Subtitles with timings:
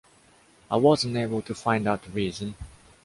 [0.71, 2.55] I wasn’t able to find out the reason.